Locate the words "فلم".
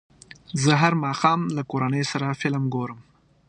2.41-2.63